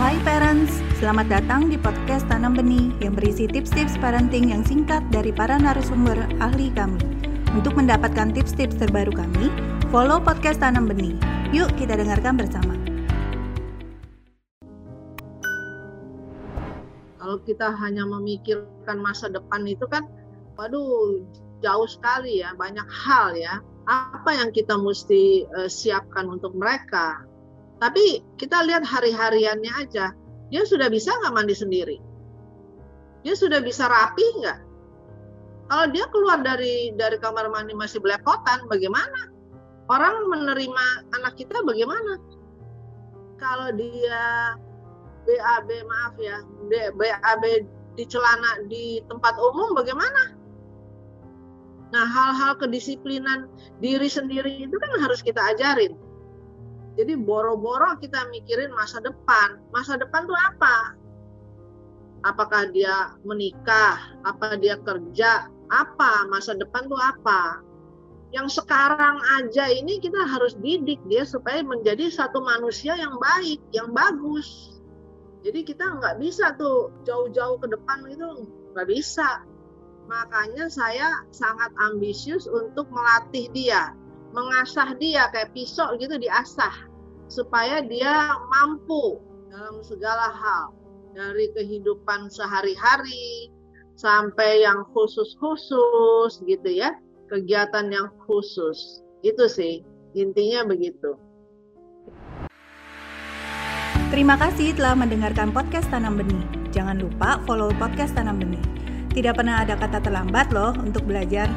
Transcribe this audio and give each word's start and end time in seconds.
Hai 0.00 0.16
parents, 0.24 0.80
selamat 0.96 1.28
datang 1.28 1.68
di 1.68 1.76
podcast 1.76 2.24
Tanam 2.24 2.56
Benih 2.56 2.96
yang 3.04 3.12
berisi 3.12 3.44
tips-tips 3.44 4.00
parenting 4.00 4.48
yang 4.48 4.64
singkat 4.64 5.04
dari 5.12 5.28
para 5.36 5.60
narasumber 5.60 6.16
ahli 6.40 6.72
kami. 6.72 6.96
Untuk 7.52 7.76
mendapatkan 7.76 8.32
tips-tips 8.32 8.80
terbaru 8.80 9.12
kami, 9.12 9.52
follow 9.92 10.16
podcast 10.16 10.64
Tanam 10.64 10.88
Benih. 10.88 11.12
Yuk 11.52 11.68
kita 11.76 12.00
dengarkan 12.00 12.40
bersama. 12.40 12.72
Kalau 17.20 17.36
kita 17.44 17.76
hanya 17.76 18.08
memikirkan 18.08 18.96
masa 18.96 19.28
depan 19.28 19.68
itu 19.68 19.84
kan, 19.92 20.08
waduh 20.56 21.20
jauh 21.60 21.88
sekali 21.88 22.40
ya, 22.40 22.56
banyak 22.56 22.88
hal 22.88 23.36
ya. 23.36 23.60
Apa 23.84 24.40
yang 24.40 24.56
kita 24.56 24.72
mesti 24.72 25.44
uh, 25.52 25.68
siapkan 25.68 26.32
untuk 26.32 26.56
mereka? 26.56 27.28
Tapi 27.82 28.22
kita 28.38 28.62
lihat 28.62 28.86
hari-hariannya 28.86 29.72
aja, 29.74 30.14
dia 30.54 30.62
sudah 30.62 30.86
bisa 30.86 31.10
nggak 31.18 31.34
mandi 31.34 31.50
sendiri? 31.50 31.98
Dia 33.26 33.34
sudah 33.34 33.58
bisa 33.58 33.90
rapi 33.90 34.22
nggak? 34.38 34.60
Kalau 35.66 35.86
dia 35.90 36.06
keluar 36.14 36.46
dari 36.46 36.94
dari 36.94 37.18
kamar 37.18 37.50
mandi 37.50 37.74
masih 37.74 37.98
belepotan, 37.98 38.70
bagaimana? 38.70 39.34
Orang 39.90 40.30
menerima 40.30 41.10
anak 41.10 41.34
kita 41.34 41.58
bagaimana? 41.66 42.22
Kalau 43.42 43.74
dia 43.74 44.54
BAB 45.26 45.68
maaf 45.82 46.14
ya, 46.22 46.38
BAB 46.94 47.44
di 47.98 48.04
celana 48.06 48.62
di 48.70 49.02
tempat 49.10 49.34
umum 49.42 49.74
bagaimana? 49.74 50.38
Nah, 51.90 52.06
hal-hal 52.06 52.62
kedisiplinan 52.62 53.50
diri 53.82 54.06
sendiri 54.06 54.70
itu 54.70 54.78
kan 54.78 55.02
harus 55.02 55.18
kita 55.18 55.42
ajarin 55.50 55.98
jadi 56.92 57.16
boro-boro 57.16 57.96
kita 57.96 58.28
mikirin 58.28 58.68
masa 58.76 59.00
depan. 59.00 59.56
Masa 59.72 59.96
depan 59.96 60.28
tuh 60.28 60.36
apa? 60.36 60.76
Apakah 62.22 62.68
dia 62.68 63.16
menikah? 63.24 63.96
Apa 64.22 64.60
dia 64.60 64.76
kerja? 64.76 65.48
Apa? 65.72 66.28
Masa 66.28 66.52
depan 66.52 66.86
tuh 66.92 67.00
apa? 67.00 67.64
Yang 68.32 68.60
sekarang 68.60 69.20
aja 69.40 69.68
ini 69.72 70.00
kita 70.00 70.20
harus 70.24 70.56
didik 70.60 71.00
dia 71.08 71.24
supaya 71.24 71.64
menjadi 71.64 72.08
satu 72.12 72.44
manusia 72.44 72.96
yang 72.96 73.16
baik, 73.16 73.60
yang 73.72 73.92
bagus. 73.92 74.76
Jadi 75.42 75.64
kita 75.64 75.84
nggak 75.98 76.20
bisa 76.20 76.54
tuh 76.60 76.92
jauh-jauh 77.08 77.56
ke 77.60 77.72
depan 77.72 78.04
itu 78.08 78.48
nggak 78.76 78.88
bisa. 78.88 79.44
Makanya 80.08 80.68
saya 80.68 81.24
sangat 81.32 81.72
ambisius 81.80 82.44
untuk 82.48 82.88
melatih 82.92 83.48
dia 83.52 83.96
mengasah 84.32 84.96
dia 84.96 85.28
kayak 85.30 85.52
pisau 85.52 85.94
gitu 86.00 86.16
diasah 86.16 86.72
supaya 87.28 87.84
dia 87.84 88.36
mampu 88.48 89.20
dalam 89.52 89.80
segala 89.84 90.32
hal 90.32 90.72
dari 91.12 91.52
kehidupan 91.52 92.32
sehari-hari 92.32 93.52
sampai 94.00 94.64
yang 94.64 94.84
khusus-khusus 94.96 96.40
gitu 96.48 96.68
ya 96.72 96.96
kegiatan 97.28 97.92
yang 97.92 98.08
khusus 98.24 99.04
itu 99.20 99.44
sih 99.48 99.74
intinya 100.12 100.68
begitu. 100.68 101.16
Terima 104.12 104.36
kasih 104.36 104.76
telah 104.76 104.92
mendengarkan 104.92 105.56
podcast 105.56 105.88
Tanam 105.88 106.20
Benih. 106.20 106.44
Jangan 106.68 107.00
lupa 107.00 107.40
follow 107.48 107.72
podcast 107.80 108.12
Tanam 108.12 108.36
Benih. 108.36 108.60
Tidak 109.16 109.32
pernah 109.32 109.64
ada 109.64 109.72
kata 109.72 110.04
terlambat 110.04 110.52
loh 110.52 110.76
untuk 110.76 111.08
belajar. 111.08 111.48